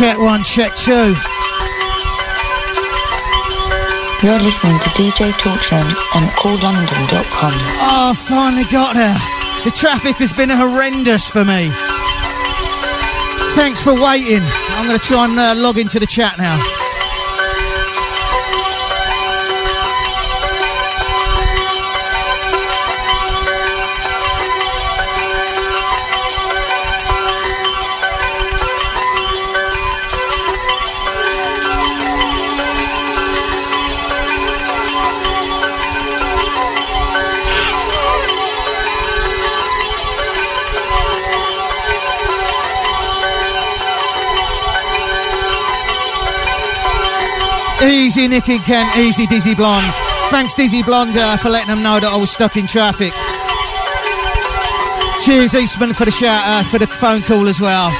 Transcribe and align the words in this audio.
Check 0.00 0.18
one, 0.18 0.42
check 0.42 0.74
two. 0.74 1.14
You're 4.22 4.40
listening 4.40 4.80
to 4.80 4.88
DJ 4.96 5.30
Torchman 5.32 5.84
on 6.16 6.22
koollondon.com. 6.40 7.52
Oh, 7.52 8.14
finally 8.16 8.64
got 8.72 8.94
there. 8.94 9.12
The 9.62 9.70
traffic 9.76 10.16
has 10.16 10.32
been 10.32 10.48
horrendous 10.48 11.28
for 11.28 11.44
me. 11.44 11.68
Thanks 13.54 13.82
for 13.82 13.92
waiting. 13.92 14.40
I'm 14.70 14.88
going 14.88 14.98
to 14.98 15.06
try 15.06 15.26
and 15.26 15.38
uh, 15.38 15.54
log 15.54 15.76
into 15.76 16.00
the 16.00 16.06
chat 16.06 16.38
now. 16.38 16.79
Easy, 47.82 48.28
Nicky 48.28 48.58
Kent. 48.58 48.96
Easy, 48.98 49.26
Dizzy 49.26 49.54
Blonde. 49.54 49.86
Thanks, 50.28 50.54
Dizzy 50.54 50.82
Blonde, 50.82 51.16
uh, 51.16 51.36
for 51.36 51.48
letting 51.48 51.68
them 51.68 51.82
know 51.82 51.98
that 51.98 52.12
I 52.12 52.16
was 52.16 52.30
stuck 52.30 52.56
in 52.56 52.66
traffic. 52.66 53.12
Cheers, 55.24 55.54
Eastman, 55.54 55.94
for 55.94 56.04
the 56.04 56.10
shout, 56.10 56.42
uh, 56.44 56.62
for 56.68 56.78
the 56.78 56.86
phone 56.86 57.22
call 57.22 57.48
as 57.48 57.60
well. 57.60 57.90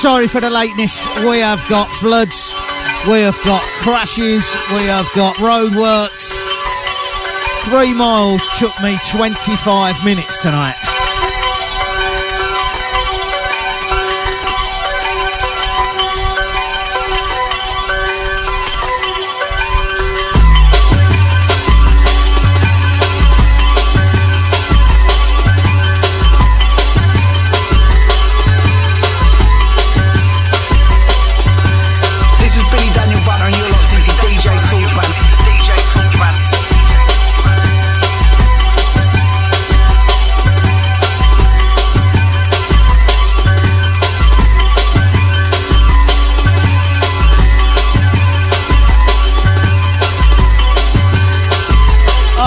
Sorry 0.00 0.26
for 0.28 0.40
the 0.40 0.50
lateness. 0.50 1.06
We 1.26 1.38
have 1.38 1.62
got 1.68 1.88
floods. 1.98 2.54
We 3.06 3.20
have 3.22 3.38
got 3.44 3.62
crashes. 3.82 4.46
We 4.70 4.86
have 4.86 5.08
got 5.14 5.34
roadworks. 5.36 6.30
Three 7.70 7.94
miles 7.94 8.42
took 8.58 8.74
me 8.82 8.96
25 9.10 10.04
minutes 10.04 10.40
tonight. 10.42 10.81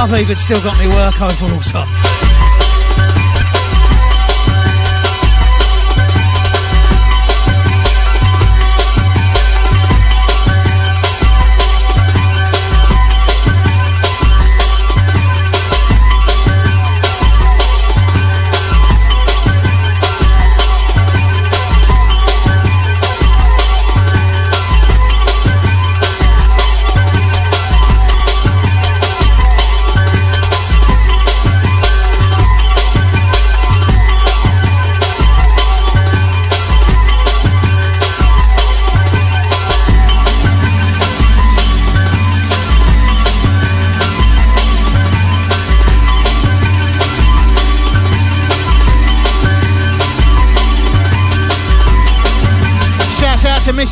I've 0.06 0.22
even 0.22 0.38
still 0.38 0.62
got 0.62 0.78
me 0.78 0.88
work 0.88 1.20
overalls 1.20 1.74
on. 1.74 2.25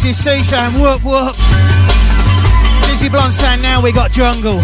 Mrs. 0.03 0.15
C 0.15 0.43
saying 0.43 0.73
whoop 0.73 1.01
whoop. 1.05 1.33
Dizzy 2.87 3.07
Blonde 3.07 3.31
saying 3.31 3.61
now 3.61 3.81
we 3.81 3.93
got 3.93 4.11
jungle. 4.11 4.59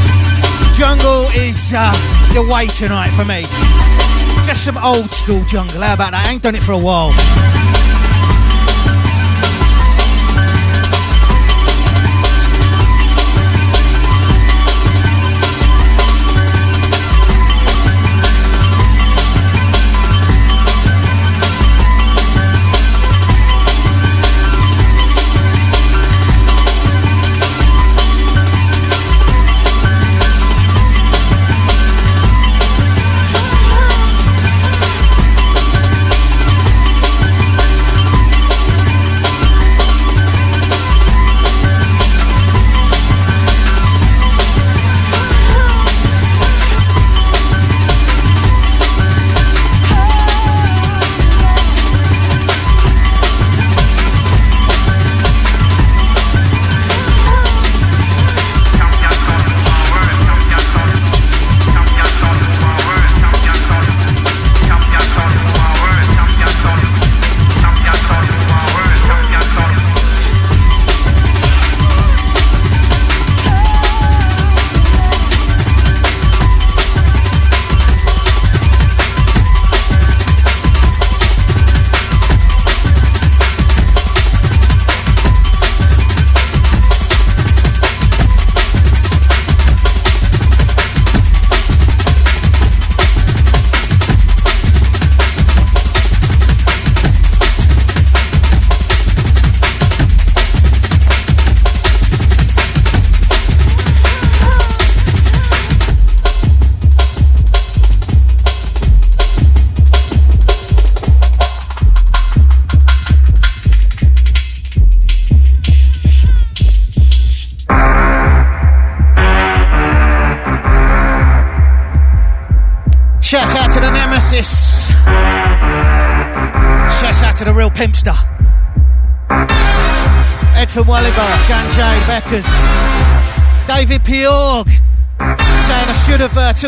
Jungle 0.76 1.28
is 1.34 1.72
uh, 1.74 1.94
the 2.34 2.46
way 2.52 2.68
tonight 2.68 3.08
for 3.12 3.24
me. 3.24 3.44
Just 4.46 4.66
some 4.66 4.78
old 4.78 5.14
school 5.14 5.46
jungle. 5.46 5.80
How 5.80 5.94
about 5.94 6.12
that? 6.12 6.26
I 6.28 6.32
ain't 6.34 6.44
done 6.44 6.56
it 6.56 6.62
for 6.62 6.74
a 6.74 6.78
while. 6.78 7.12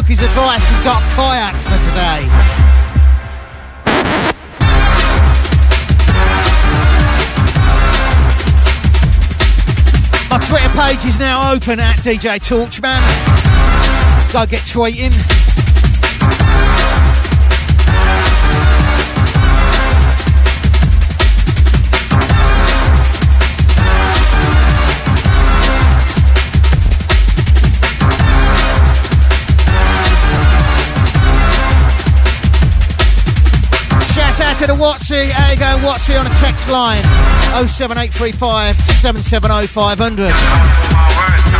Took 0.01 0.09
his 0.09 0.23
advice 0.23 0.67
and 0.73 0.83
got 0.83 1.01
kayak 1.13 1.53
for 1.53 1.77
today. 1.89 2.25
My 10.31 10.39
Twitter 10.39 10.69
page 10.75 11.05
is 11.05 11.19
now 11.19 11.53
open 11.53 11.79
at 11.79 11.95
DJ 11.97 12.39
Torchman. 12.39 13.01
Go 14.33 14.45
get 14.47 14.61
tweeting. 14.61 15.11
To 34.61 34.67
the 34.67 34.73
Watsy. 34.73 35.27
How 35.31 35.51
you 35.51 35.57
going, 35.57 35.77
Watsy, 35.77 36.19
on 36.19 36.27
a 36.27 36.29
text 36.37 36.69
line 36.69 37.01
07835 37.67 38.75
770 38.75 39.65
500. 39.65 41.50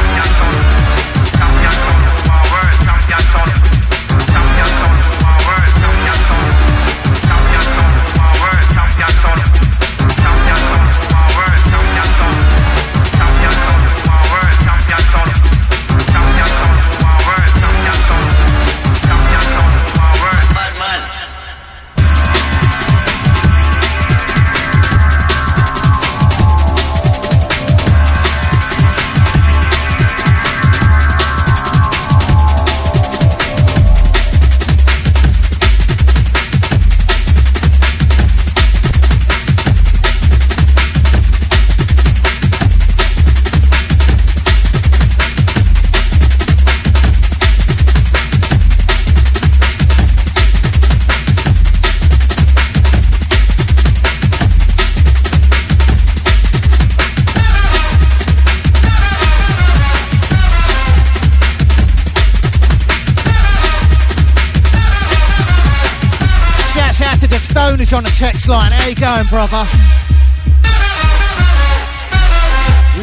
Going, 69.21 69.29
brother? 69.29 69.65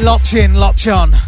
Locked 0.03 0.35
in, 0.35 0.55
locked 0.55 0.87
on. 0.87 1.28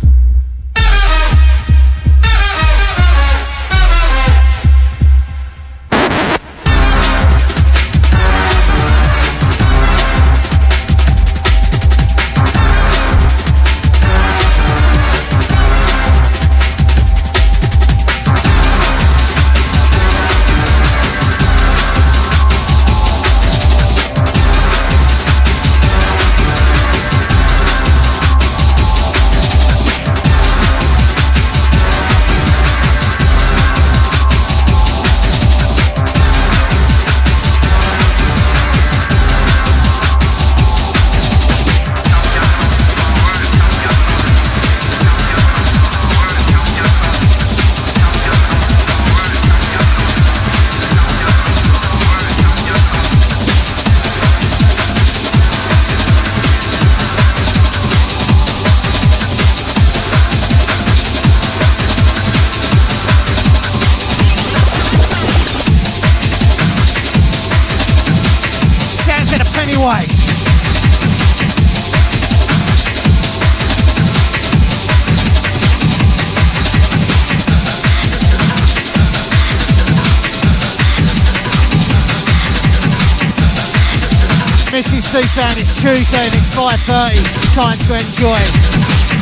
Saying 85.26 85.58
it's 85.58 85.80
Tuesday 85.80 86.16
and 86.16 86.34
it's 86.34 86.48
5.30. 86.48 87.54
Time 87.54 87.78
to 87.78 87.94
enjoy 87.94 88.32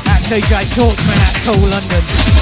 at 0.08 0.22
DJ 0.22 0.62
Torchman 0.72 1.18
at 1.18 1.34
Kool 1.44 1.68
London. 1.68 2.37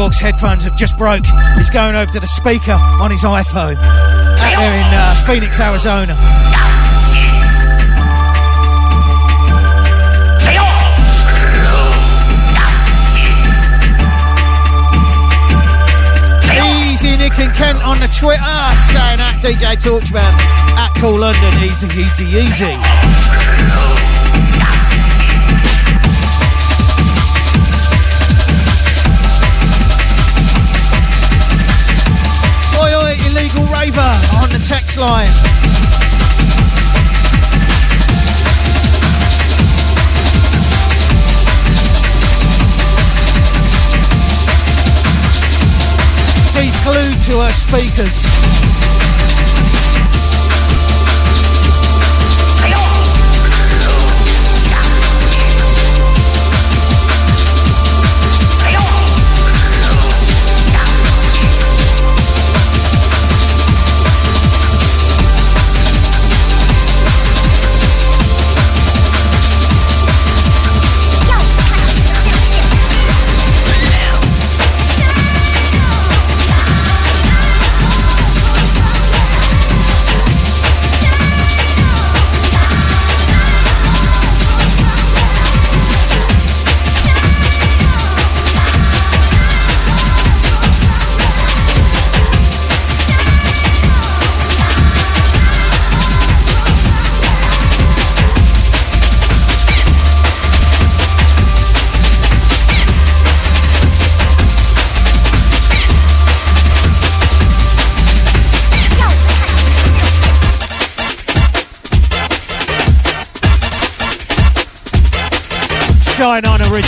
Pyork's 0.00 0.18
headphones 0.18 0.64
have 0.64 0.78
just 0.78 0.96
broke. 0.96 1.26
He's 1.58 1.68
going 1.68 1.94
over 1.94 2.10
to 2.12 2.20
the 2.20 2.26
speaker 2.26 2.72
on 2.72 3.10
his 3.10 3.20
iPhone 3.20 3.76
out 3.76 4.56
there 4.56 4.72
in 4.72 4.88
uh, 4.96 5.14
Phoenix, 5.26 5.60
Arizona. 5.60 6.16
Easy, 16.88 17.18
Nick 17.18 17.38
and 17.38 17.54
Kent 17.54 17.82
on 17.84 18.00
the 18.00 18.08
Twitter 18.08 18.40
saying 18.88 19.20
at 19.20 19.36
DJ 19.42 19.76
Torchman 19.76 20.32
at 20.78 20.94
Kool 20.96 21.20
London. 21.20 21.62
Easy, 21.62 21.88
easy, 21.88 22.24
easy. 22.24 23.09
Text 34.70 34.98
line. 34.98 35.26
Glued 46.82 47.20
to 47.20 47.40
her 47.40 47.52
speakers. 47.52 48.69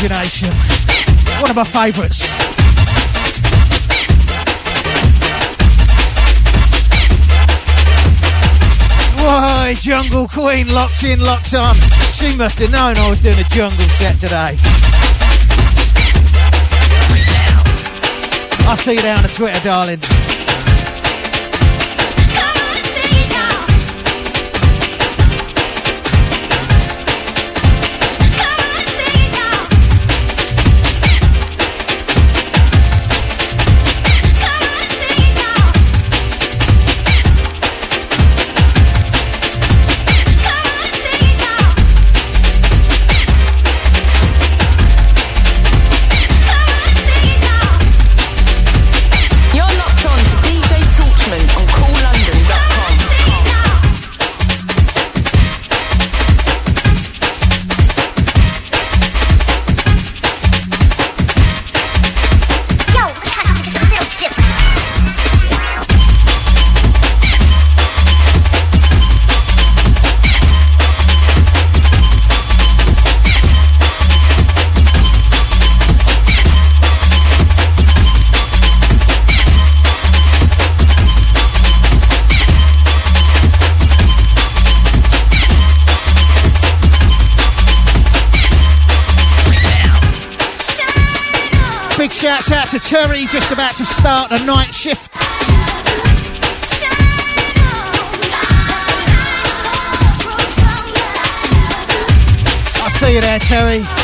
Shine 0.02 0.10
on 0.10 0.22
origination. 0.22 0.48
One 1.40 1.50
of 1.50 1.56
my 1.56 1.64
favourites. 1.64 2.34
Why, 9.22 9.74
Jungle 9.78 10.26
Queen 10.28 10.72
locked 10.72 11.04
in, 11.04 11.20
locked 11.20 11.54
on. 11.54 11.74
She 12.14 12.36
must 12.36 12.58
have 12.58 12.72
known 12.72 12.96
I 12.96 13.08
was 13.10 13.20
doing 13.20 13.38
a 13.38 13.44
jungle 13.44 13.78
set 13.90 14.18
today. 14.18 14.56
I'll 18.68 18.76
see 18.76 18.94
you 18.94 19.02
down 19.02 19.18
on 19.18 19.30
Twitter, 19.30 19.60
darling. 19.62 20.00
To 92.72 92.78
Terry, 92.78 93.26
just 93.26 93.52
about 93.52 93.76
to 93.76 93.84
start 93.84 94.30
a 94.30 94.42
night 94.46 94.74
shift. 94.74 95.10
I'll 102.82 102.90
see 102.90 103.14
you 103.14 103.20
there, 103.20 103.38
Terry. 103.40 104.01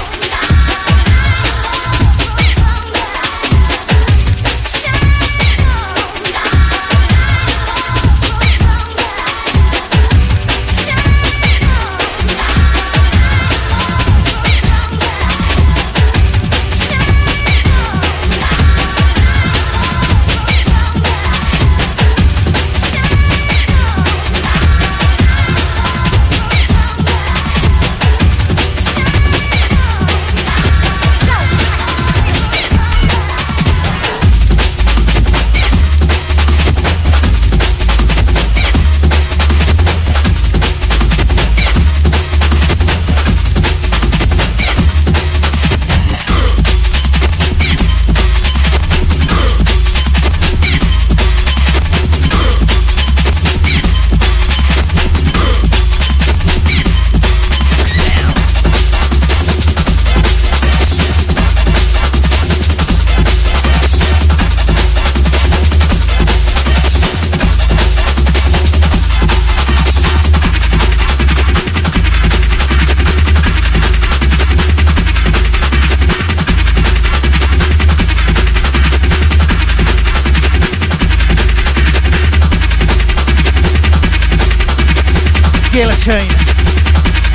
tune. 86.09 86.25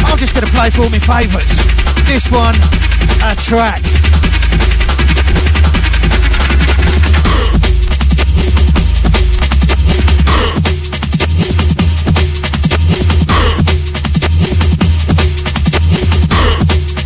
I'm 0.09 0.17
just 0.17 0.33
going 0.33 0.47
to 0.47 0.51
play 0.51 0.71
for 0.71 0.81
all 0.81 0.89
my 0.89 0.97
favourites. 0.97 1.61
This 2.09 2.25
one, 2.31 2.55
a 3.21 3.35
track. 3.37 3.83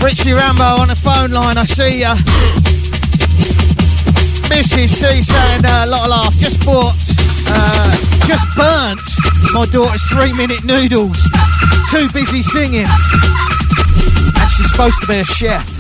Richie 0.02 0.32
Rambo 0.32 0.80
on 0.80 0.88
the 0.88 0.96
phone 0.96 1.32
line, 1.32 1.58
I 1.58 1.66
see 1.66 2.00
ya. 2.00 2.16
Mrs. 4.48 4.88
C 4.88 5.22
saying 5.22 5.66
uh, 5.66 5.84
a 5.86 5.90
lot 5.90 6.04
of 6.04 6.10
laugh. 6.10 6.38
Just 6.38 6.66
bought, 6.66 6.96
uh, 7.50 7.92
just 8.26 8.56
burnt 8.56 9.02
my 9.54 9.66
daughter's 9.66 10.04
three 10.06 10.32
minute 10.32 10.64
noodles. 10.64 11.20
Too 11.90 12.10
busy 12.10 12.42
singing. 12.42 12.86
And 12.86 14.52
she's 14.52 14.70
supposed 14.70 15.00
to 15.02 15.08
be 15.08 15.20
a 15.20 15.26
chef. 15.26 15.77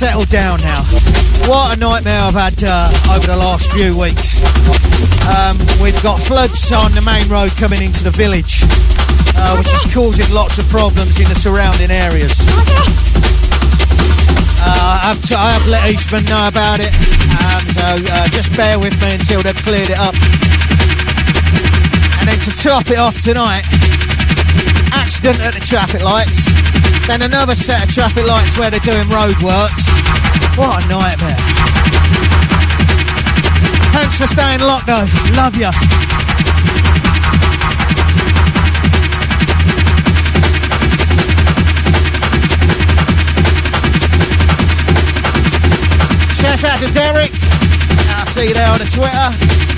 Settled 0.00 0.30
down 0.30 0.56
now. 0.64 0.80
What 1.44 1.76
a 1.76 1.78
nightmare 1.78 2.24
I've 2.24 2.32
had 2.32 2.56
uh, 2.64 2.88
over 3.12 3.28
the 3.28 3.36
last 3.36 3.68
few 3.68 3.92
weeks. 3.92 4.40
Um, 5.28 5.60
we've 5.76 6.00
got 6.00 6.16
floods 6.16 6.72
on 6.72 6.88
the 6.96 7.04
main 7.04 7.28
road 7.28 7.52
coming 7.60 7.84
into 7.84 8.00
the 8.00 8.08
village, 8.08 8.64
uh, 9.36 9.60
which 9.60 9.68
is 9.68 9.84
causing 9.92 10.24
lots 10.32 10.56
of 10.56 10.64
problems 10.72 11.20
in 11.20 11.28
the 11.28 11.36
surrounding 11.36 11.92
areas. 11.92 12.32
Uh, 14.64 15.04
I, 15.04 15.12
have 15.12 15.20
to, 15.28 15.36
I 15.36 15.52
have 15.52 15.68
let 15.68 15.84
Eastman 15.84 16.24
know 16.32 16.48
about 16.48 16.80
it, 16.80 16.96
um, 17.36 17.60
so 17.68 18.00
uh, 18.00 18.24
just 18.32 18.56
bear 18.56 18.80
with 18.80 18.96
me 19.04 19.20
until 19.20 19.44
they've 19.44 19.64
cleared 19.68 19.92
it 19.92 20.00
up. 20.00 20.16
And 22.16 22.24
then 22.24 22.40
to 22.48 22.56
top 22.56 22.88
it 22.88 22.96
off 22.96 23.20
tonight, 23.20 23.68
accident 24.96 25.44
at 25.44 25.52
the 25.52 25.60
traffic 25.60 26.00
lights. 26.00 26.69
Then 27.06 27.22
another 27.22 27.54
set 27.54 27.84
of 27.84 27.92
traffic 27.92 28.26
lights 28.26 28.58
where 28.58 28.70
they're 28.70 28.80
doing 28.80 29.06
roadworks. 29.08 29.86
What 30.56 30.84
a 30.84 30.88
nightmare. 30.88 31.36
Thanks 33.92 34.16
for 34.16 34.28
staying 34.28 34.60
locked 34.60 34.86
though. 34.86 35.06
Love 35.34 35.56
you. 35.56 35.70
Shout 46.40 46.64
out 46.64 46.78
to 46.78 46.92
Derek. 46.92 47.30
I'll 48.16 48.26
see 48.26 48.48
you 48.48 48.54
there 48.54 48.70
on 48.70 48.78
the 48.78 48.88
Twitter. 48.90 49.69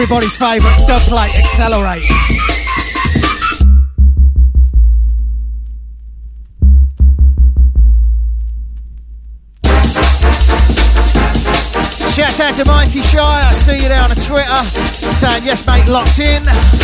Everybody's 0.00 0.36
favourite 0.36 0.76
dubplate 0.86 1.34
accelerate. 1.36 2.04
Shout 12.14 12.38
out 12.38 12.54
to 12.54 12.64
Mikey 12.64 13.00
I 13.00 13.52
see 13.54 13.82
you 13.82 13.88
there 13.88 14.00
on 14.00 14.10
Twitter 14.10 14.62
saying 15.18 15.44
yes 15.44 15.66
mate 15.66 15.88
locked 15.88 16.20
in. 16.20 16.77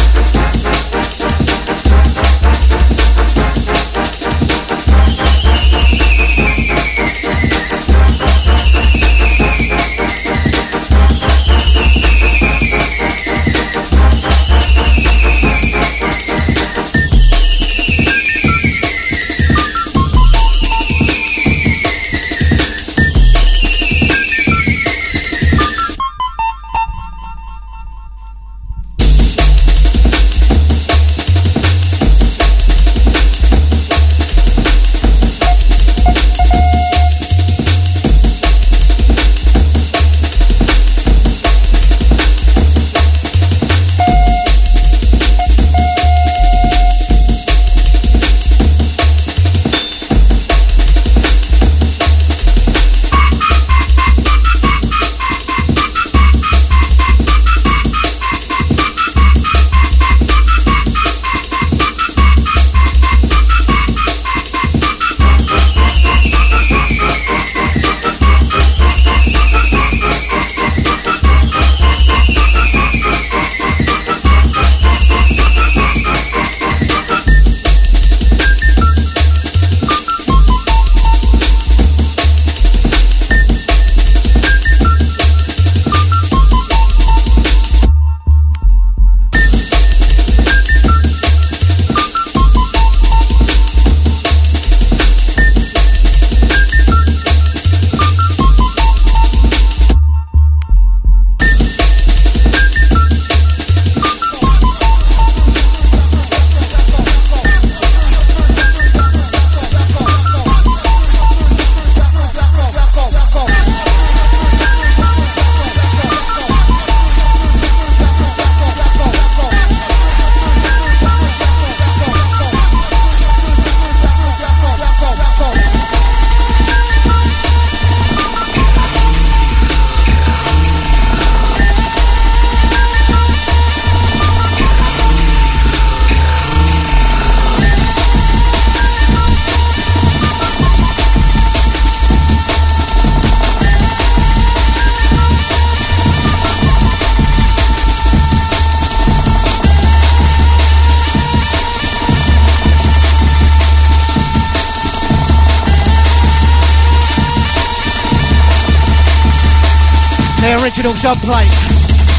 Original 161.22 161.46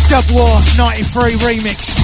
dub 0.07 0.23
War 0.31 0.55
93 0.77 1.33
remix. 1.43 1.99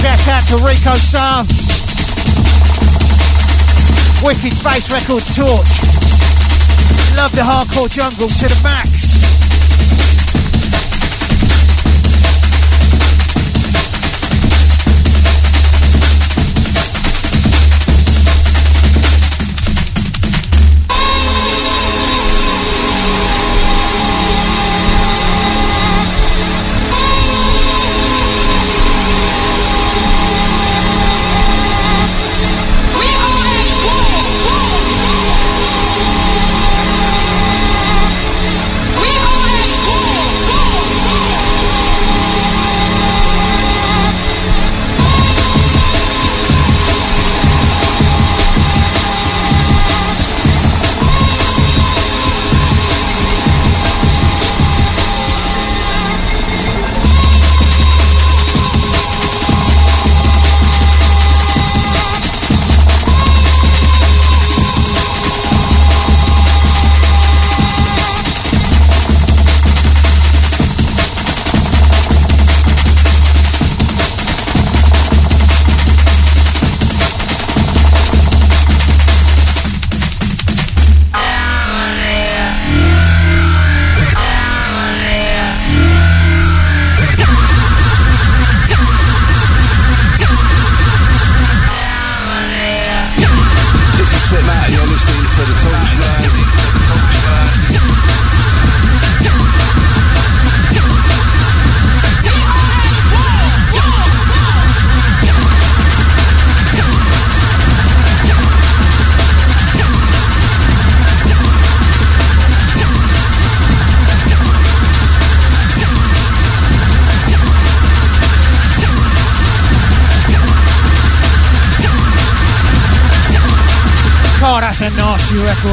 Shout 0.00 0.28
out 0.28 0.46
to 0.48 0.56
Rico 0.64 0.94
Sam. 0.96 1.46
Wicked 4.24 4.54
Face 4.56 4.90
Records 4.90 5.36
Torch. 5.36 5.96
Love 7.16 7.32
the 7.32 7.42
hardcore 7.42 7.90
jungle 7.90 8.28
to 8.28 8.48
the 8.48 8.60
max. 8.62 8.95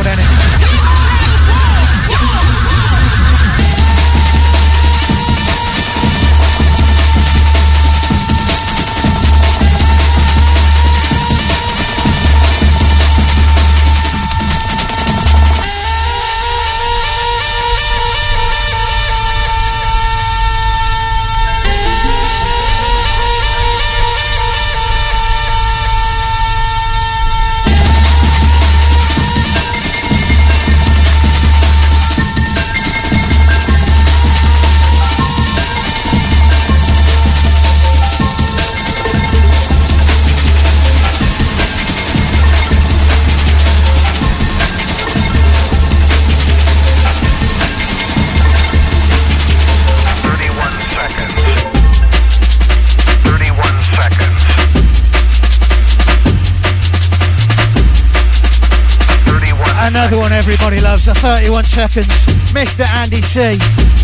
Nasty 0.01 0.32
everybody 60.53 60.81
loves, 60.81 61.05
the 61.05 61.13
31 61.15 61.65
seconds. 61.65 62.07
Mr. 62.53 62.85
Andy 63.01 63.21
C. 63.21 64.02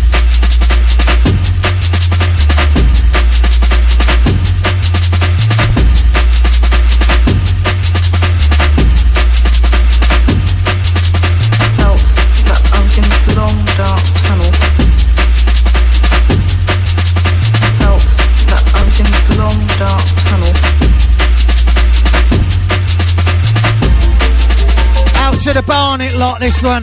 Out 25.72 25.98
to 25.98 26.08
Barnet 26.08 26.14
lot, 26.16 26.40
this 26.40 26.62
one. 26.62 26.82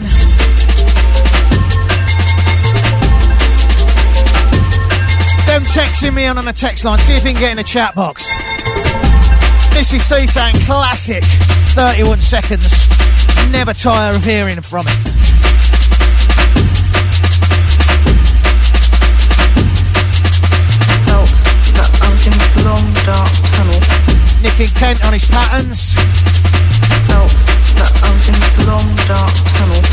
Them 5.46 5.62
texting 5.62 6.14
me 6.14 6.26
on 6.26 6.38
on 6.38 6.44
the 6.44 6.52
text 6.52 6.84
line, 6.84 6.98
see 6.98 7.14
if 7.14 7.24
you 7.24 7.32
can 7.32 7.40
get 7.40 7.50
in 7.52 7.56
the 7.56 7.64
chat 7.64 7.94
box. 7.94 8.32
This 9.74 9.92
is 9.92 10.02
Seasang 10.02 10.54
Classic, 10.66 11.22
31 11.74 12.20
seconds. 12.20 12.88
Never 13.50 13.72
tire 13.72 14.14
of 14.14 14.24
hearing 14.24 14.60
from 14.60 14.86
it. 14.86 14.98
Felt 21.06 21.28
that 21.74 21.90
I 22.02 22.08
was 22.10 22.26
in 22.26 22.32
this 22.32 22.64
long 22.64 22.92
dark 23.06 23.32
tunnel. 23.56 23.80
Nick 24.42 24.60
and 24.60 24.74
Kent 24.76 25.04
on 25.04 25.12
his 25.12 25.26
patterns. 25.26 25.97
Felt 28.00 28.10
I 28.10 28.14
was 28.14 28.28
in 28.28 28.34
this 28.34 28.66
long 28.66 28.94
dark 29.06 29.34
tunnel. 29.54 29.87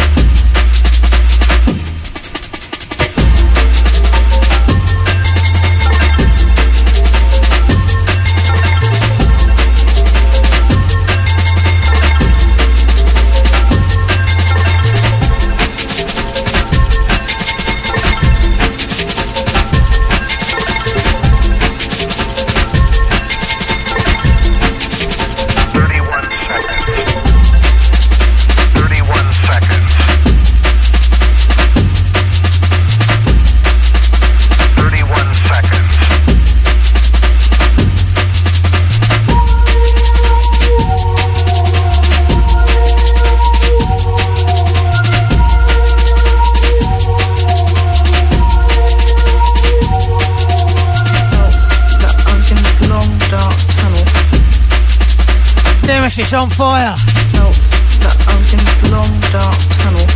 Yes, 56.17 56.27
it's 56.27 56.33
on 56.33 56.49
fire. 56.49 56.95
Felt 57.35 57.55
that 57.99 58.15
I 58.29 58.35
was 58.39 58.53
in 58.53 58.59
this 58.59 58.89
long 58.89 59.11
dark 59.35 59.59
tunnel. 59.83 60.07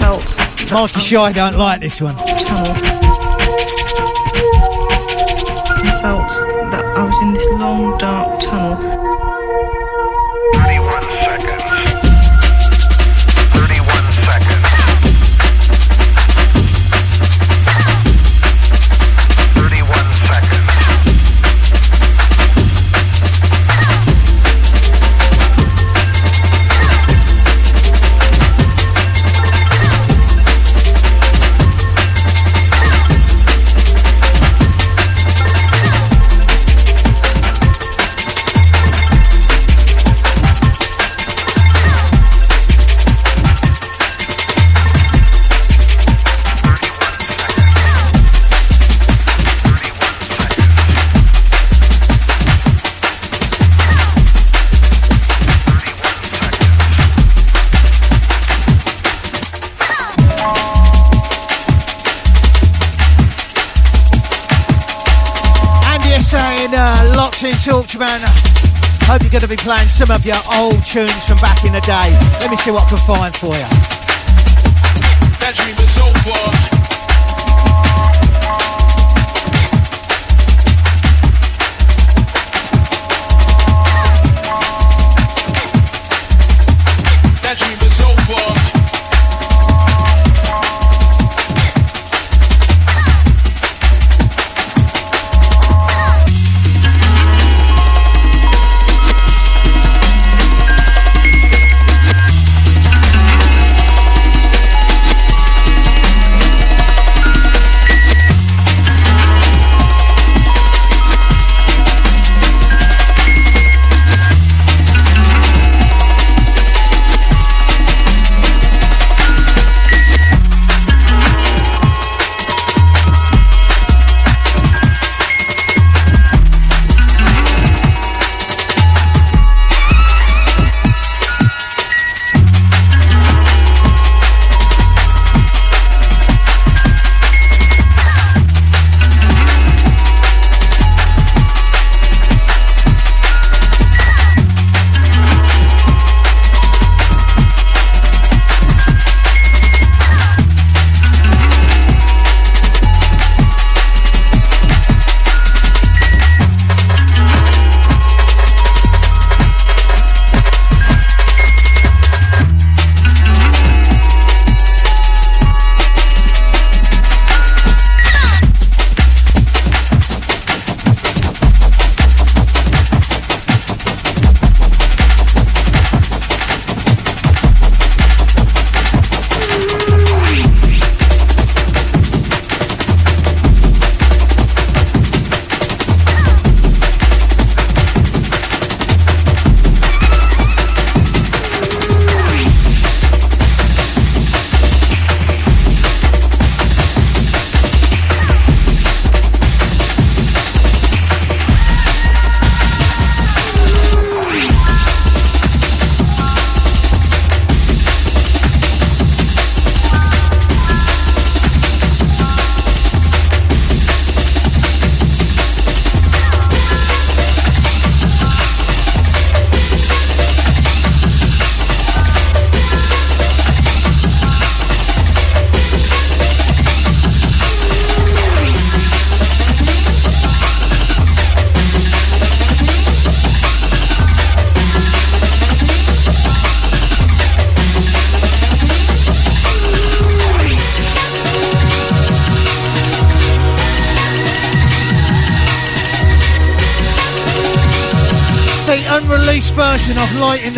Felt 0.00 0.24
that 0.24 0.72
Mikey 0.72 0.96
I 0.96 1.00
Shy 1.00 1.32
don't 1.32 1.58
like 1.58 1.80
this 1.82 2.00
one. 2.00 2.16
tunnel. 2.16 2.72
I 5.76 5.98
felt 6.00 6.30
that 6.70 6.84
I 6.96 7.04
was 7.04 7.20
in 7.20 7.34
this 7.34 7.46
long 7.50 7.98
dark 7.98 8.29
some 70.00 70.16
of 70.16 70.24
your 70.24 70.36
old 70.54 70.82
tunes 70.82 71.26
from 71.28 71.36
back 71.40 71.62
in 71.62 71.74
the 71.74 71.80
day. 71.82 72.10
Let 72.40 72.50
me 72.50 72.56
see 72.56 72.70
what 72.70 72.84
I 72.84 72.88
can 72.88 72.98
find 73.06 73.36
for 73.36 73.54
you. 73.54 73.99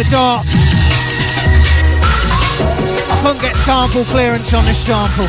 The 0.02 0.10
Dark. 0.10 0.46
I 3.10 3.20
couldn't 3.22 3.42
get 3.42 3.54
sample 3.54 4.04
clearance 4.04 4.52
on 4.52 4.64
this 4.64 4.84
sample. 4.84 5.26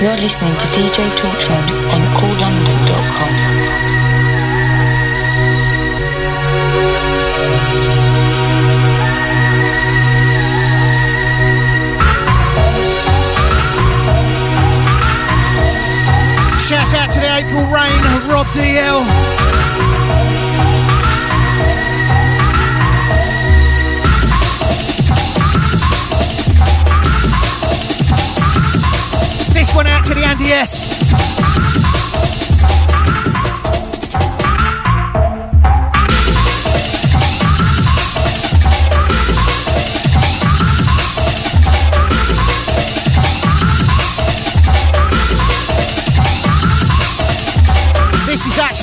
You're 0.00 0.16
listening 0.16 0.56
to 0.56 0.66
DJ 0.66 1.08
Torchman 1.16 1.97
Michael 17.58 17.74
Rain, 17.74 18.30
Rob 18.30 18.46
DL. 18.48 19.04
This 29.52 29.74
one 29.74 29.88
out 29.88 30.04
to 30.04 30.14
the 30.14 30.22
Andy 30.24 30.52
S. 30.52 31.07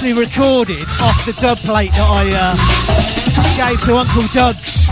actually 0.05 0.21
recorded 0.21 0.83
off 1.01 1.25
the 1.25 1.33
dub 1.41 1.57
plate 1.59 1.91
that 1.91 2.07
I 2.07 2.29
uh, 2.37 3.69
gave 3.69 3.81
to 3.85 3.95
Uncle 3.95 4.27
Doug's. 4.33 4.89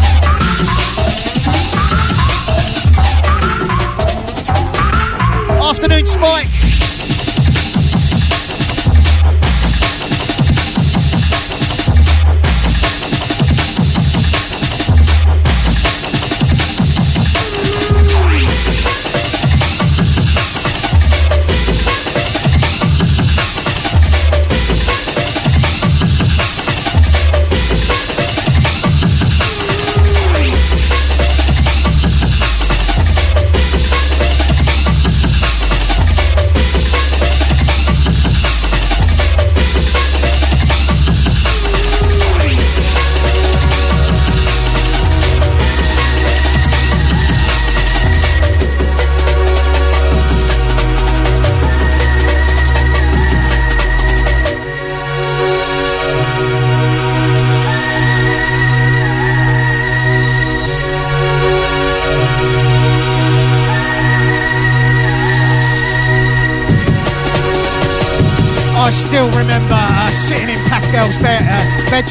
Afternoon, 5.62 6.08
Spike. 6.08 6.63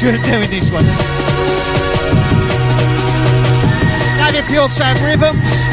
Bedroom 0.03 0.21
doing 0.23 0.49
this 0.49 0.69
one. 0.69 0.85
Pure 4.49 4.69
saying 4.69 5.03
rhythms. 5.03 5.72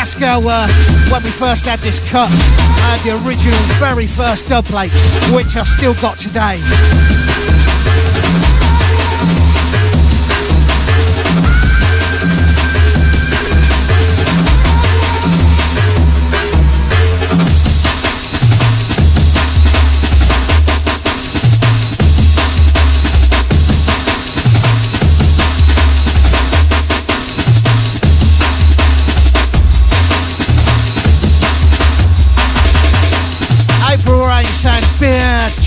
Pascal 0.00 0.48
uh, 0.48 0.66
when 1.12 1.22
we 1.22 1.28
first 1.28 1.66
had 1.66 1.78
this 1.80 2.00
cut. 2.00 2.30
I 2.30 2.96
had 2.96 3.04
the 3.04 3.28
original, 3.28 3.58
very 3.76 4.06
first 4.06 4.48
dub 4.48 4.64
plate, 4.64 4.90
which 5.34 5.56
I've 5.56 5.68
still 5.68 5.92
got 6.00 6.18
today. 6.18 6.58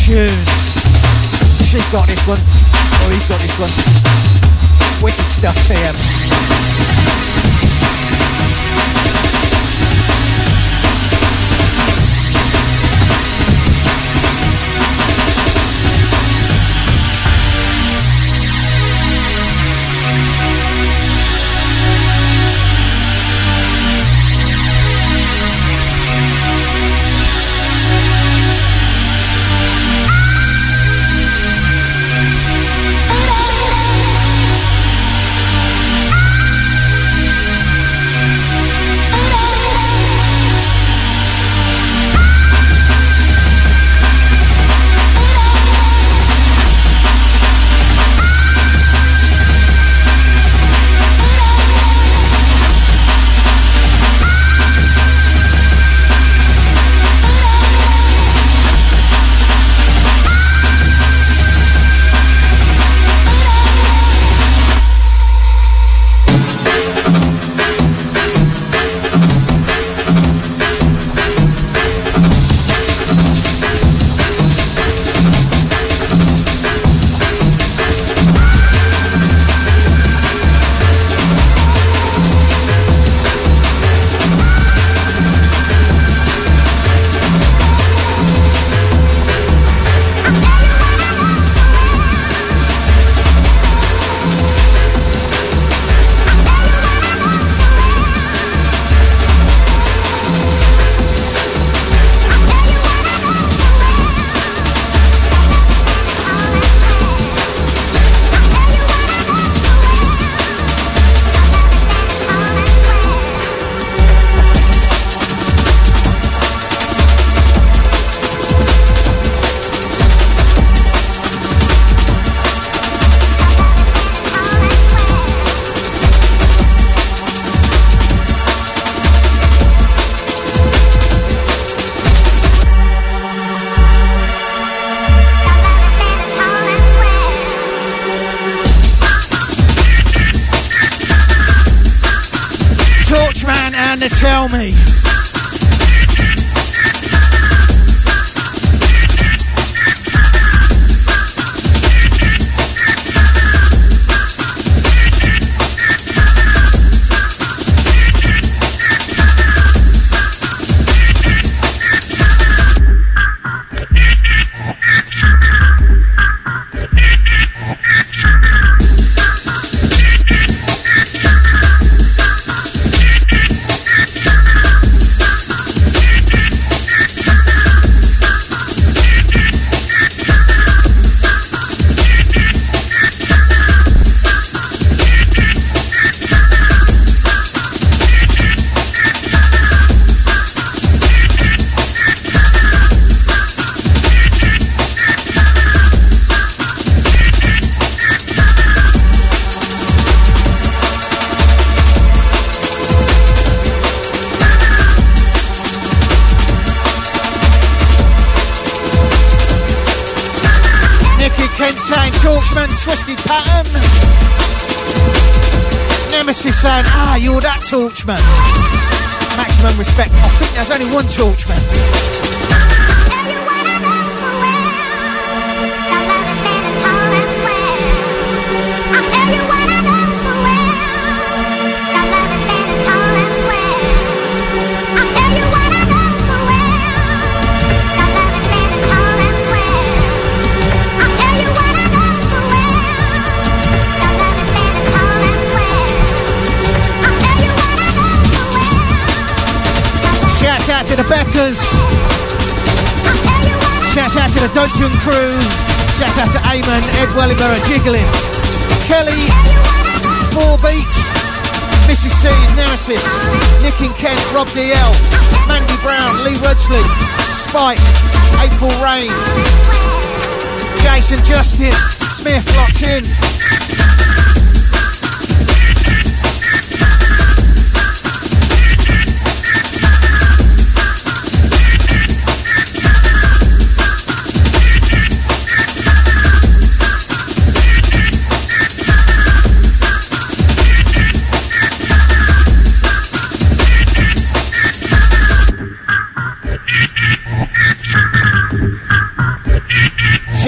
She's 0.04 1.88
got 1.88 2.06
this 2.08 2.28
one. 2.28 2.38
Or 2.38 3.14
he's 3.14 3.24
got 3.24 3.40
this 3.40 3.58
one. 3.58 3.72
Wicked 5.02 5.30
stuff, 5.30 5.56
TM. 5.66 7.53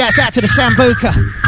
Shouts 0.05 0.19
out 0.19 0.33
to 0.33 0.41
the 0.41 0.47
Sambuca. 0.47 1.44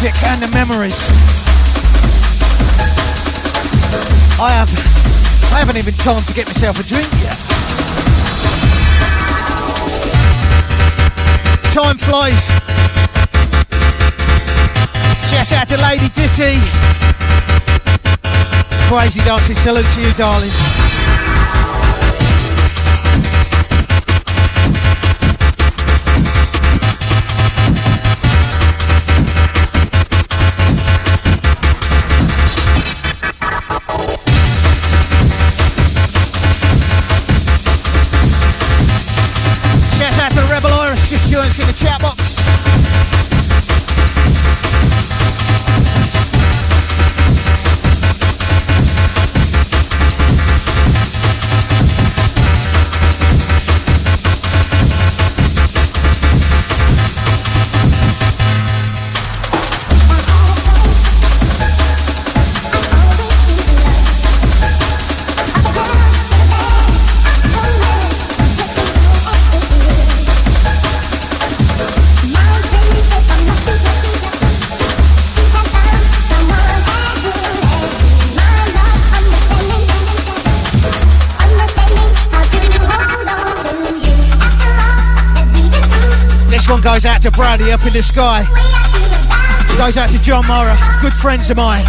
music 0.00 0.22
and 0.28 0.40
the 0.40 0.48
memories. 0.54 1.08
I 4.38 4.50
have 4.52 4.70
I 5.52 5.58
haven't 5.58 5.76
even 5.76 5.94
time 5.94 6.22
to 6.22 6.32
get 6.34 6.46
myself 6.46 6.78
a 6.78 6.84
drink 6.84 7.08
yet. 7.18 7.36
Time 11.72 11.98
flies. 11.98 12.46
Shout 15.30 15.52
out 15.52 15.68
to 15.68 15.76
Lady 15.78 16.08
Ditty. 16.10 16.60
Crazy 18.86 19.20
dancing 19.20 19.56
salute 19.56 19.86
to 19.94 20.00
you, 20.00 20.12
darling. 20.14 20.97
in 41.60 41.66
the 41.66 41.72
trap 41.72 42.04
up 42.04 42.17
Brady 87.38 87.70
up 87.70 87.86
in 87.86 87.92
the 87.92 88.02
sky. 88.02 88.42
Goes 89.78 89.96
out 89.96 90.08
to 90.08 90.20
John 90.20 90.44
Mara, 90.48 90.76
good 91.00 91.12
friends 91.12 91.48
of 91.50 91.56
mine. 91.56 91.84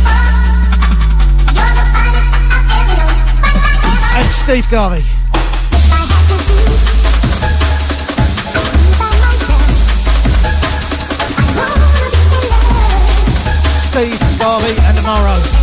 And 4.13 4.29
Steve 4.29 4.69
Garvey. 4.69 5.01
Steve 13.89 14.39
Garvey 14.39 14.75
and 14.85 14.97
the 14.97 15.58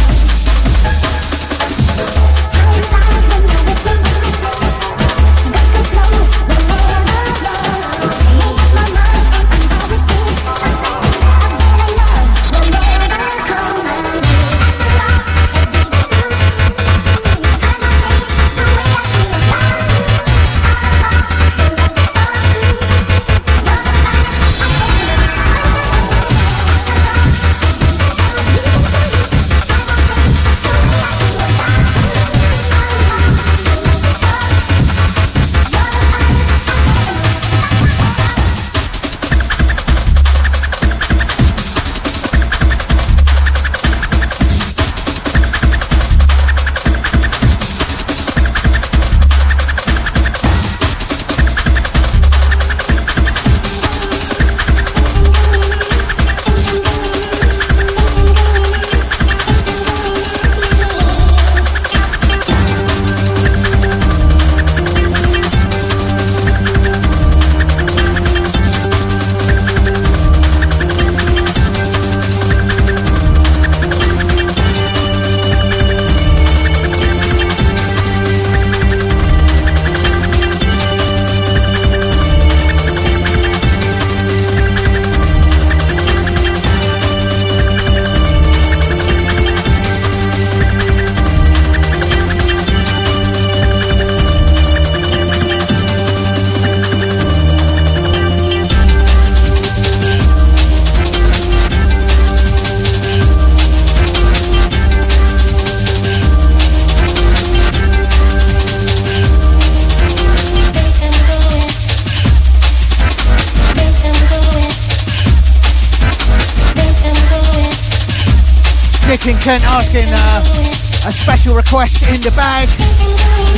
request 121.55 122.09
in 122.09 122.20
the 122.20 122.30
bag. 122.30 122.68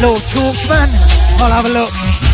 Lord 0.02 0.20
Talksman. 0.20 0.88
I'll 1.40 1.50
have 1.50 1.64
a 1.64 1.72
look. 1.72 2.27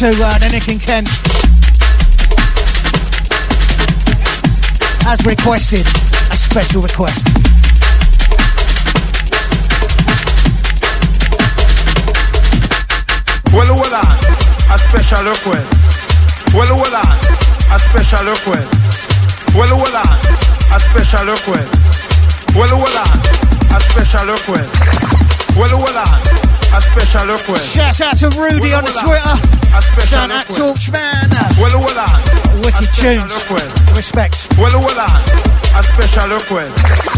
To 0.00 0.06
uh, 0.08 0.38
the 0.38 0.48
Nick 0.48 0.66
and 0.66 0.80
Ken. 0.80 1.04
As 5.04 5.20
requested, 5.26 5.84
a 5.84 6.36
special 6.40 6.80
request. 6.80 7.28
Well, 13.52 13.68
hold 13.76 13.92
on, 13.92 14.16
a 14.72 14.78
special 14.80 15.20
request. 15.28 15.68
Well, 16.56 16.72
hold 16.72 16.96
on, 16.96 17.20
a 17.68 17.76
special 17.76 18.24
request. 18.24 18.72
Well, 19.52 19.68
hold 19.68 20.00
on, 20.00 20.16
a 20.72 20.80
special 20.80 21.28
request. 21.28 21.76
Well, 22.56 22.72
hold 22.72 22.96
on, 23.04 23.20
a 23.68 23.80
special 23.84 24.32
request. 24.32 24.72
Well, 25.60 25.76
hold 25.76 25.92
on, 25.92 26.49
a 26.72 26.80
special 26.80 27.26
request. 27.26 27.74
Shout 27.74 28.00
out 28.00 28.16
to 28.18 28.28
Rudy 28.38 28.72
on 28.72 28.84
the 28.84 28.94
Twitter. 29.02 29.34
A 29.76 29.82
special 29.82 30.18
Shout 30.18 30.30
out 30.30 30.48
request. 30.48 30.60
Torchman. 30.60 31.30
Well, 31.58 31.70
hold 31.74 31.98
on, 31.98 32.62
Wicked 32.62 32.88
tunes. 32.94 33.32
request. 33.34 33.96
Respect. 33.96 34.34
Well, 34.58 34.70
hold 34.70 34.98
on, 34.98 35.20
a 35.78 35.82
special 35.82 36.28
request. 36.30 37.10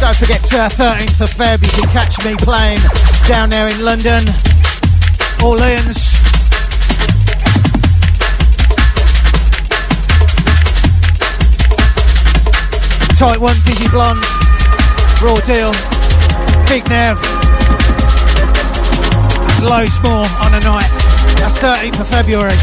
Don't 0.00 0.14
forget, 0.16 0.40
uh, 0.54 0.68
13th 0.68 1.20
of 1.20 1.30
Feb, 1.30 1.60
you 1.60 1.82
can 1.82 1.90
catch 1.90 2.24
me 2.24 2.34
playing 2.36 2.78
down 3.26 3.50
there 3.50 3.68
in 3.68 3.84
London, 3.84 4.24
Orleans. 5.44 6.14
Tight 13.18 13.40
One, 13.40 13.56
Dizzy 13.64 13.88
Blonde, 13.88 14.22
Raw 15.20 15.34
Deal, 15.42 15.72
Big 16.70 16.86
and 19.58 19.66
loads 19.66 19.98
more 20.04 20.22
on 20.38 20.54
a 20.54 20.60
night. 20.62 20.86
That's 21.42 21.58
13th 21.58 21.98
of 21.98 22.06
February. 22.06 22.54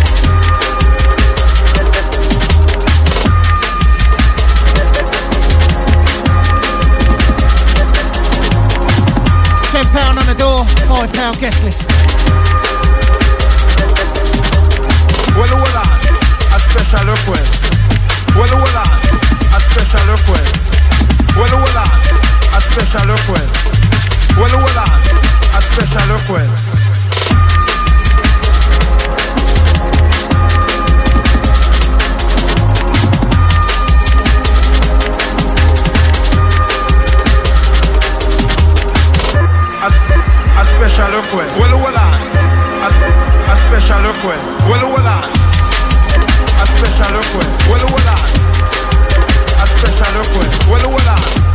£10 9.75 10.17
on 10.17 10.25
the 10.25 10.35
door, 10.39 10.63
£5 10.87 11.39
guest 11.41 11.65
list. 11.65 11.89
Well, 15.35 15.51
on, 15.51 15.99
a 16.55 16.59
special 16.61 17.07
request. 17.11 17.65
Well, 18.37 18.55
a 18.55 18.94
special 19.95 20.11
request. 20.11 20.51
Well, 21.37 21.55
on, 21.55 21.63
a 21.63 22.59
special 22.59 23.07
request. 23.07 23.55
Well, 24.35 24.55
on, 24.55 24.63
a 25.55 25.61
special 25.61 26.05
request. 26.11 26.75
Special 40.75 41.07
request. 41.07 41.51
Well, 41.59 41.75
on, 41.75 41.95
a, 41.95 42.07
a 42.83 43.55
special 43.63 43.99
request. 44.03 44.43
Well, 44.67 44.85
on, 44.85 45.07
a 46.57 46.65
special 46.67 47.09
request. 47.15 47.51
Well, 47.69 47.85
hold 47.87 48.34
on, 49.85 49.91
a 49.91 49.97
special 49.97 50.21
request. 50.21 50.69
Well, 50.69 50.79
hold 50.89 51.07
on. 51.07 51.54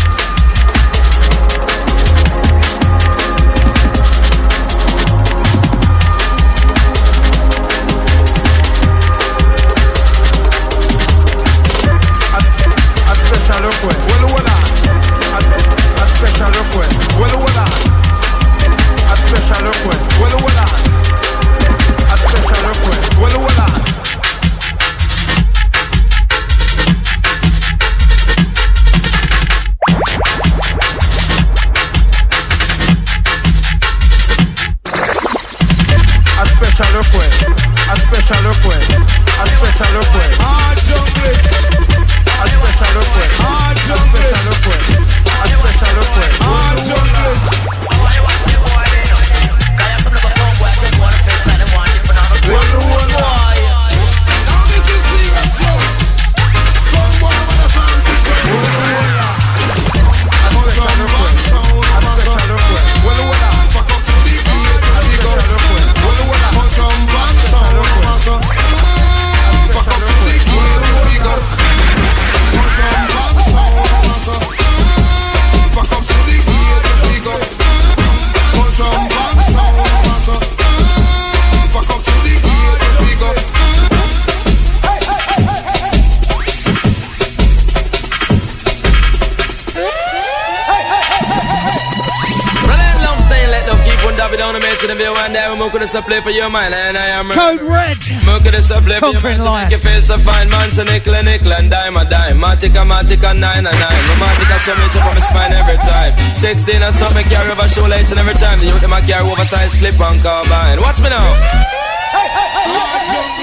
Day 95.93 95.99
we're 95.99 96.07
play 96.07 96.21
for 96.21 96.31
your 96.31 96.51
mind 96.51 96.75
and 96.75 96.97
I 96.97 97.19
am 97.19 97.27
Code 97.31 97.63
Red. 97.67 97.99
Look 98.27 98.47
at 98.47 98.55
this 98.55 98.71
up, 98.71 98.87
left 98.87 99.03
your 99.03 99.19
mind 99.23 99.43
to 99.43 99.51
make 99.51 99.71
you 99.75 99.79
feel 99.79 100.03
so 100.03 100.19
fine, 100.19 100.49
man. 100.49 100.71
So 100.71 100.85
nickel 100.85 101.15
and 101.15 101.27
nickel 101.27 101.53
and 101.53 101.71
dime 101.71 101.97
a 101.97 102.05
dime. 102.07 102.39
Matic 102.39 102.79
a 102.79 102.83
matic 102.87 103.23
a 103.27 103.35
nine 103.35 103.67
a 103.67 103.73
nine. 103.75 104.03
Romantic 104.11 104.51
a 104.51 104.59
so 104.61 104.75
much 104.79 104.95
up 104.97 105.07
on 105.07 105.15
my 105.15 105.23
spine 105.23 105.53
every 105.53 105.79
time. 105.83 106.15
16 106.35 106.83
or 106.83 106.93
something 106.93 107.27
carry 107.27 107.51
over 107.51 107.67
shoelace 107.67 108.11
and 108.11 108.21
every 108.21 108.35
time. 108.39 108.59
The 108.59 108.67
youth 108.71 108.81
them 108.81 108.95
a 108.95 109.01
carry 109.03 109.27
oversized 109.27 109.83
clip 109.83 109.99
on 109.99 110.19
carbine. 110.23 110.79
Watch 110.81 111.03
me 111.03 111.11
now. 111.11 111.27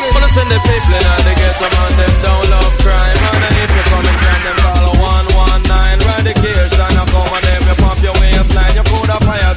Wanna 0.08 0.30
send 0.32 0.48
the 0.48 0.60
people 0.64 0.94
in 0.96 1.04
and 1.04 1.24
they 1.28 1.36
get 1.36 1.52
some 1.60 1.68
on 1.68 1.92
them 2.00 2.14
don't 2.24 2.48
love 2.48 2.76
crime. 2.80 3.18
And 3.44 3.56
if 3.60 3.72
you 3.76 3.84
come 3.92 4.08
and 4.08 4.20
them 4.24 4.58
call 4.64 4.88
a 4.88 4.94
119. 4.96 6.00
Radication 6.08 6.80
I 6.80 7.04
come 7.12 7.28
on 7.28 7.42
them, 7.44 7.62
you 7.68 7.76
pump 7.76 8.00
your 8.00 8.16
waistline. 8.24 8.74
You 8.78 8.84
put 8.88 9.12
a 9.12 9.18
fire 9.20 9.57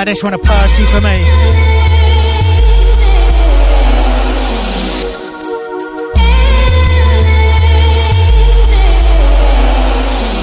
I 0.00 0.04
just 0.06 0.22
this 0.22 0.24
one 0.24 0.32
a 0.32 0.38
Percy 0.38 0.86
for 0.86 1.02
me. 1.02 1.20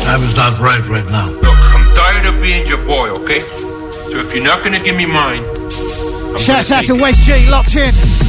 Time 0.03 0.21
is 0.21 0.35
not 0.37 0.59
right 0.59 0.87
right 0.87 1.09
now. 1.09 1.25
Look, 1.25 1.57
I'm 1.57 1.95
tired 1.95 2.27
of 2.27 2.39
being 2.39 2.67
your 2.67 2.77
boy, 2.85 3.09
okay? 3.23 3.39
So 3.39 4.19
if 4.19 4.35
you're 4.35 4.43
not 4.43 4.63
gonna 4.63 4.83
give 4.83 4.95
me 4.95 5.07
mine, 5.07 5.41
Shouts 6.37 6.69
out 6.69 6.85
to 6.85 6.93
West 6.93 7.21
G, 7.21 7.49
locked 7.49 7.75
in. 7.75 8.26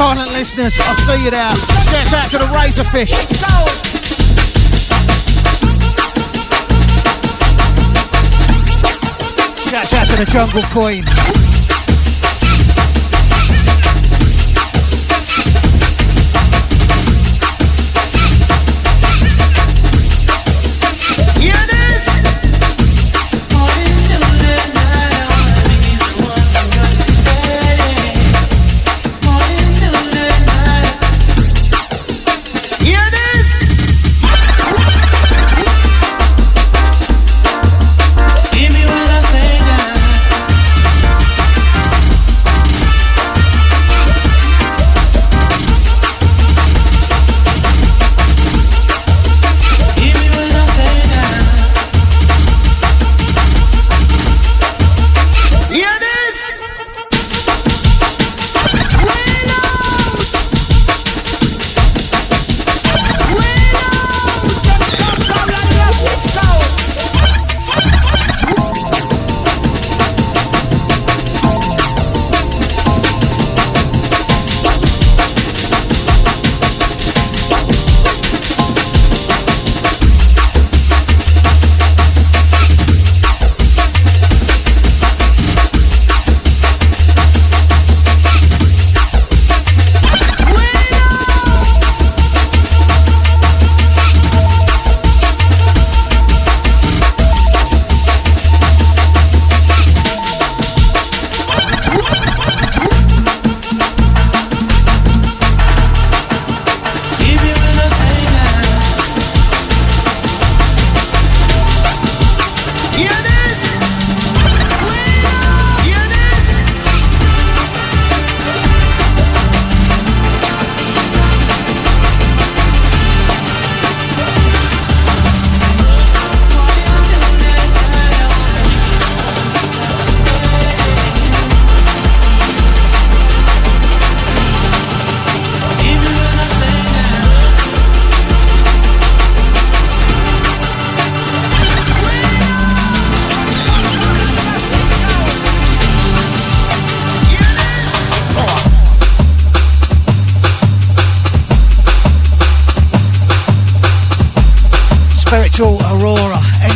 silent 0.00 0.32
listeners, 0.32 0.80
I'll 0.80 0.94
see 0.94 1.24
you 1.24 1.30
there. 1.30 1.52
Shouts 1.82 2.12
out 2.14 2.30
to 2.30 2.38
the 2.38 2.46
Razorfish. 2.46 3.10
Shout 9.68 9.92
out 9.92 10.08
to 10.08 10.16
the 10.16 10.24
Jungle 10.24 10.62
Queen. 10.72 11.39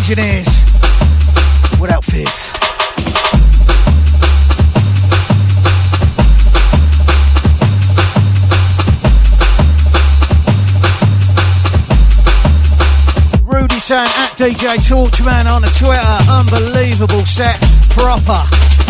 engineers 0.07 0.61
without 1.81 2.05
fears. 2.05 2.29
Rudy 13.47 13.79
San 13.79 14.05
at 14.05 14.37
DJ 14.37 14.77
Torchman 14.77 15.51
on 15.51 15.65
a 15.65 15.69
Twitter. 15.69 16.03
Unbelievable 16.31 17.25
set. 17.25 17.59
Proper. 17.89 18.84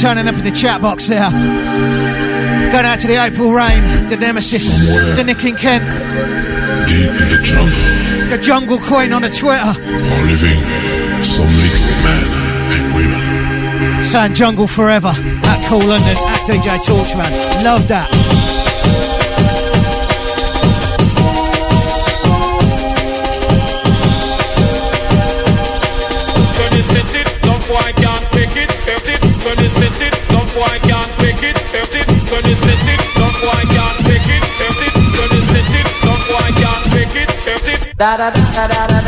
Turning 0.00 0.28
up 0.28 0.34
in 0.34 0.44
the 0.44 0.50
chat 0.50 0.82
box 0.82 1.06
there. 1.06 1.30
Going 2.70 2.84
out 2.84 3.00
to 3.00 3.06
the 3.06 3.16
April 3.22 3.52
Rain, 3.52 3.82
the 4.08 4.16
Nemesis, 4.16 4.68
the 5.16 5.24
Nick 5.24 5.42
and 5.44 5.56
Kent, 5.56 5.84
Deep 6.88 7.08
in 7.08 7.28
the 7.30 7.40
jungle 7.42 8.06
the 8.30 8.38
Jungle 8.38 8.78
Queen 8.78 9.12
on 9.12 9.22
the 9.22 9.28
Twitter, 9.28 9.62
are 9.62 10.26
living 10.26 10.60
some 11.22 11.46
little 11.46 11.94
men 12.02 12.24
and 12.74 12.94
women. 12.94 14.04
saying 14.04 14.34
Jungle 14.34 14.66
Forever 14.66 15.12
at 15.14 15.64
Kool 15.68 15.78
London, 15.78 16.16
at 16.16 16.40
DJ 16.48 16.76
Torchman. 16.84 17.64
Love 17.64 17.86
that. 17.88 18.15
Da 37.98 38.16
da 38.18 38.30
da 38.30 38.68
da 38.68 38.86
da 38.86 39.05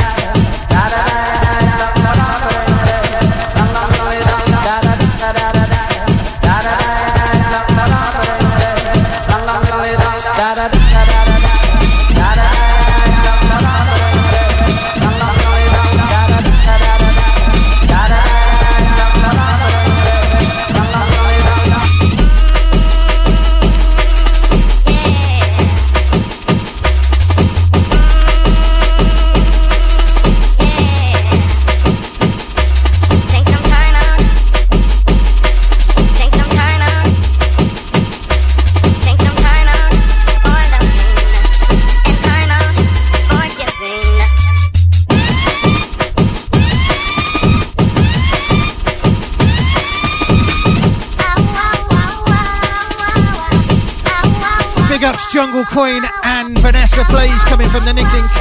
Queen 55.79 56.03
and 56.25 56.59
Vanessa, 56.59 57.05
please, 57.05 57.45
coming 57.45 57.71
from 57.71 57.85
the 57.85 57.93
Nick 57.93 58.03
and 58.03 58.38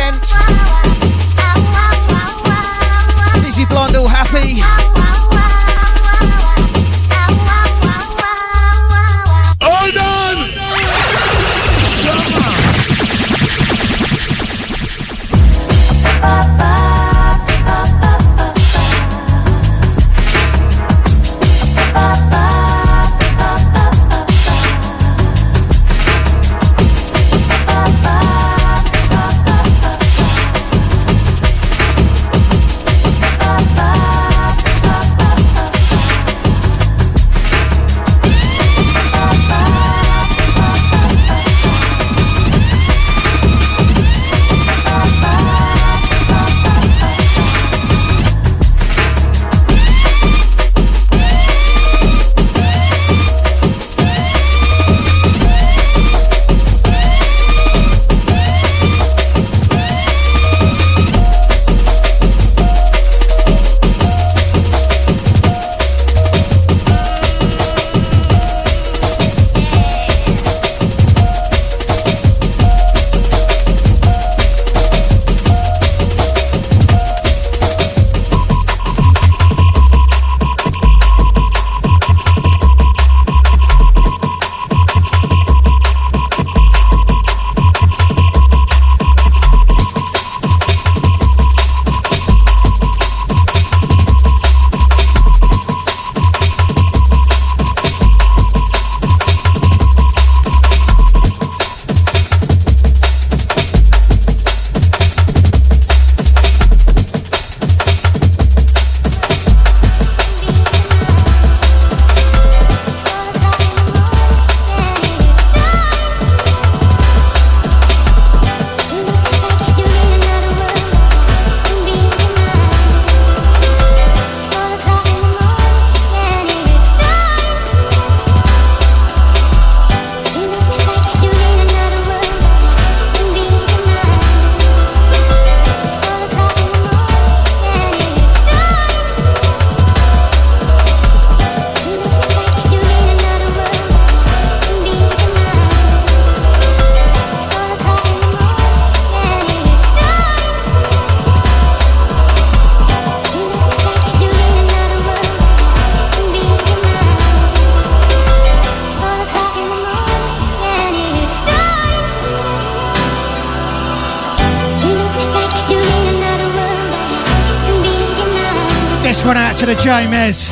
the 170.28 170.34
J 170.34 170.52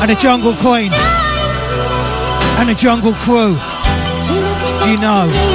and 0.00 0.10
the 0.10 0.14
Jungle 0.14 0.54
Queen 0.54 0.90
and 2.58 2.68
the 2.68 2.74
Jungle 2.74 3.12
Crew. 3.12 3.58
You 4.90 4.98
know. 4.98 5.53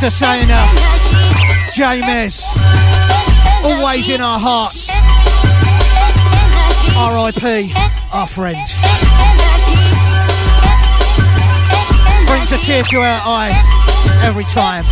Saying 0.00 0.46
uh, 0.48 1.70
James, 1.72 2.46
always 3.62 4.08
in 4.08 4.20
our 4.20 4.38
hearts. 4.38 4.88
R.I.P. 6.96 7.72
Our 8.12 8.26
friend. 8.26 8.66
Brings 12.26 12.52
a 12.52 12.58
tear 12.64 12.82
to 12.84 12.96
our 12.98 13.20
eye 13.24 14.20
every 14.24 14.44
time. 14.44 14.84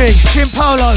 Energy, 0.00 0.28
Jim 0.28 0.48
Polo. 0.50 0.92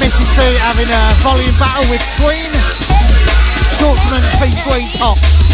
Missy 0.00 0.24
C 0.24 0.42
having 0.58 0.88
a 0.88 1.14
volume 1.22 1.54
battle 1.58 1.88
with 1.90 2.02
Tween. 2.16 2.52
Torchman 3.78 4.22
v 4.38 4.50
Tween 4.62 4.88
Pop. 4.98 5.47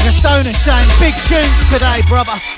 to 0.00 0.12
Stone 0.12 0.44
Stoner 0.44 0.52
Chain. 0.52 0.86
Big 0.98 1.14
tunes 1.26 1.70
today, 1.70 2.00
brother. 2.08 2.53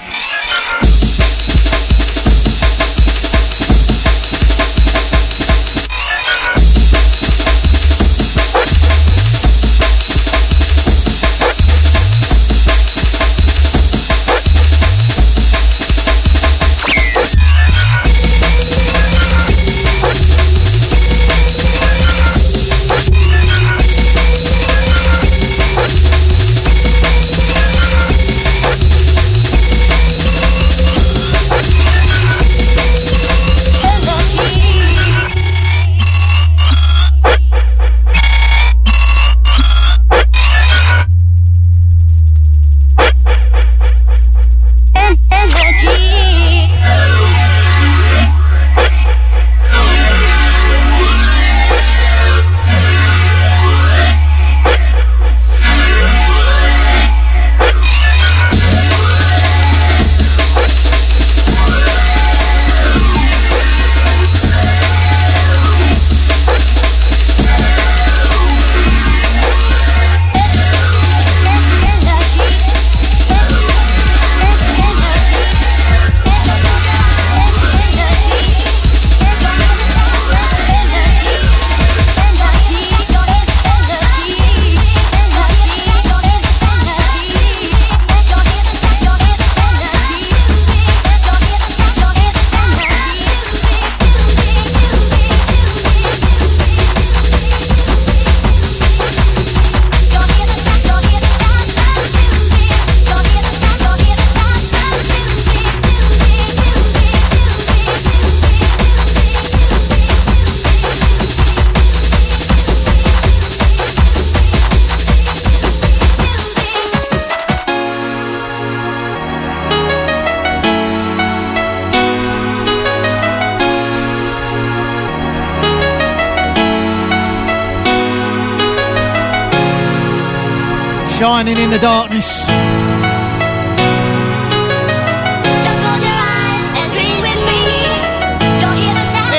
Shining 131.46 131.62
in 131.62 131.70
the 131.70 131.78
darkness. 131.78 132.42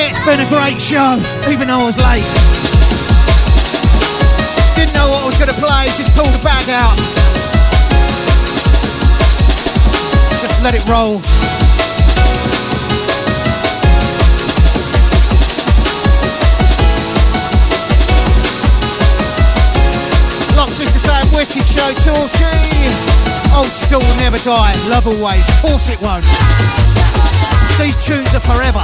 It's 0.08 0.20
been 0.20 0.40
a 0.40 0.48
great 0.48 0.80
show, 0.80 1.20
even 1.50 1.68
though 1.68 1.80
I 1.80 1.84
was 1.84 1.98
late. 1.98 2.24
Didn't 4.74 4.94
know 4.94 5.10
what 5.10 5.22
I 5.22 5.26
was 5.26 5.36
going 5.36 5.50
to 5.50 5.60
play, 5.60 5.84
just 5.98 6.16
pulled 6.16 6.32
the 6.32 6.42
bag 6.42 6.70
out. 6.70 6.96
Just 10.40 10.62
let 10.62 10.74
it 10.74 10.88
roll. 10.88 11.37
Wicked 21.38 21.64
show, 21.68 21.86
Torchy. 22.02 22.90
Old 23.54 23.70
school 23.70 24.00
will 24.00 24.16
never 24.16 24.38
die, 24.38 24.74
love 24.88 25.06
always. 25.06 25.48
Of 25.48 25.62
course 25.62 25.88
it 25.88 26.00
won't. 26.00 26.24
These 27.78 27.94
tunes 28.04 28.34
are 28.34 28.40
forever. 28.40 28.82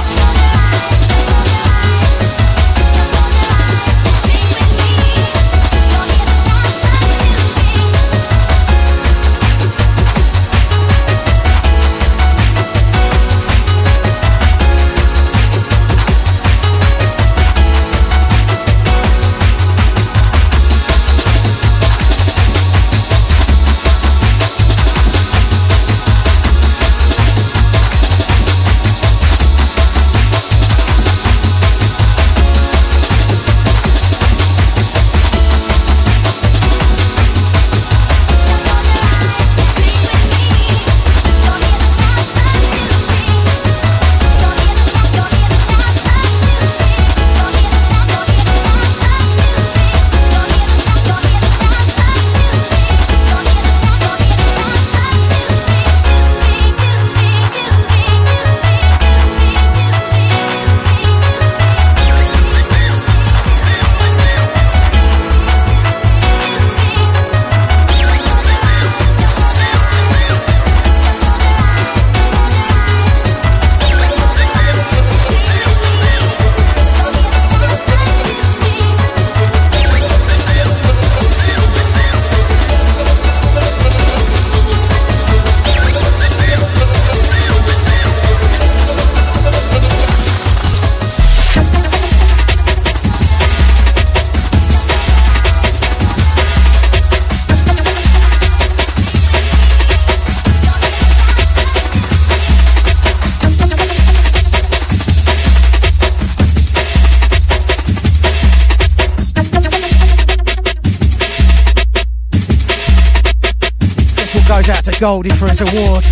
Out 114.87 114.93
to 114.93 114.99
Goldie 114.99 115.29
for 115.31 115.47
his 115.47 115.61
award. 115.61 116.03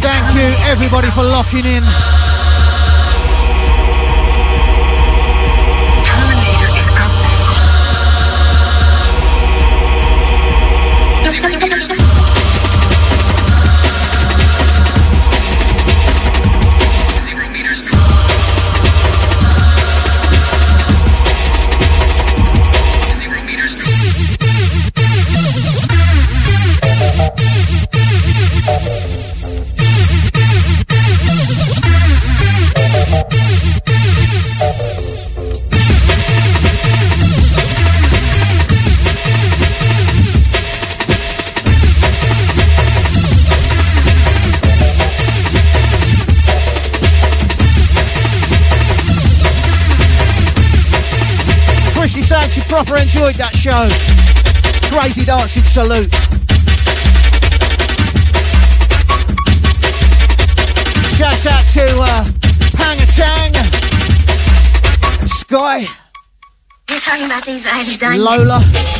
Thank 0.00 0.34
you 0.34 0.64
everybody 0.64 1.10
for 1.10 1.22
locking 1.22 1.64
in. 1.64 2.29
Show. 53.60 53.86
Crazy 54.88 55.22
dancing 55.26 55.62
salute. 55.64 56.10
Shout 61.14 61.44
out 61.44 61.64
to 61.74 61.84
uh, 62.00 62.24
Pangatang, 62.72 63.52
Sky, 65.28 65.80
You're 66.88 67.00
talking 67.00 67.26
about 67.26 67.44
these 67.44 67.66
I 67.66 67.82
have 67.82 67.98
done. 67.98 68.18
Lola. 68.18 68.99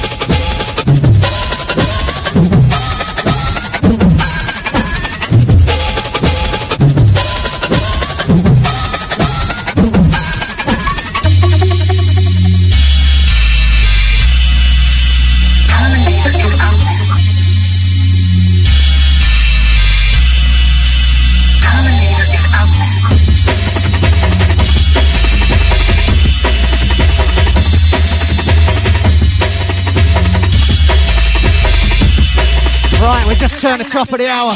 Turned 33.70 33.82
the 33.82 33.88
top 33.88 34.10
of 34.10 34.18
the 34.18 34.26
hour. 34.26 34.52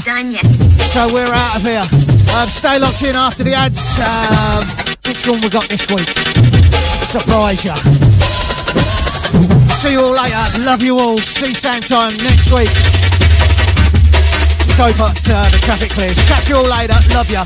So 0.91 1.07
we're 1.15 1.23
out 1.23 1.55
of 1.55 1.63
here. 1.63 1.87
Um, 2.35 2.49
stay 2.49 2.81
locked 2.81 3.01
in 3.05 3.15
after 3.15 3.45
the 3.45 3.55
ads. 3.55 4.01
Um, 4.03 4.67
which 5.07 5.29
one 5.29 5.41
we 5.41 5.49
got 5.51 5.69
this 5.69 5.87
week? 5.87 6.09
Surprise 7.07 7.65
ya. 7.65 7.77
See 9.71 9.93
you 9.93 10.01
all 10.01 10.19
later. 10.19 10.65
Love 10.67 10.83
you 10.83 10.99
all. 10.99 11.19
See 11.19 11.47
you 11.47 11.55
same 11.55 11.83
time 11.83 12.17
next 12.27 12.51
week. 12.51 12.75
Go 14.75 14.91
put 14.99 15.15
uh, 15.31 15.49
the 15.49 15.61
traffic 15.63 15.91
clears. 15.91 16.19
Catch 16.27 16.49
you 16.49 16.57
all 16.57 16.69
later. 16.69 16.99
Love 17.15 17.31
ya. 17.31 17.45